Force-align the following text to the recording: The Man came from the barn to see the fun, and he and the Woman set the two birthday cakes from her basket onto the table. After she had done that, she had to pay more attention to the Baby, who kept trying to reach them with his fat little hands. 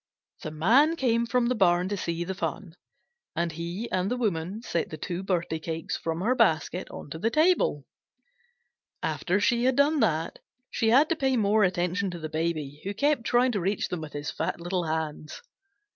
The 0.41 0.49
Man 0.49 0.95
came 0.95 1.27
from 1.27 1.45
the 1.45 1.53
barn 1.53 1.87
to 1.89 1.95
see 1.95 2.23
the 2.23 2.33
fun, 2.33 2.73
and 3.35 3.51
he 3.51 3.87
and 3.91 4.09
the 4.09 4.17
Woman 4.17 4.63
set 4.63 4.89
the 4.89 4.97
two 4.97 5.21
birthday 5.21 5.59
cakes 5.59 5.95
from 5.95 6.21
her 6.21 6.33
basket 6.33 6.87
onto 6.89 7.19
the 7.19 7.29
table. 7.29 7.85
After 9.03 9.39
she 9.39 9.65
had 9.65 9.75
done 9.75 9.99
that, 9.99 10.39
she 10.71 10.89
had 10.89 11.07
to 11.09 11.15
pay 11.15 11.37
more 11.37 11.63
attention 11.63 12.09
to 12.09 12.19
the 12.19 12.29
Baby, 12.29 12.81
who 12.83 12.95
kept 12.95 13.25
trying 13.25 13.51
to 13.51 13.61
reach 13.61 13.89
them 13.89 14.01
with 14.01 14.13
his 14.13 14.31
fat 14.31 14.59
little 14.59 14.85
hands. 14.85 15.43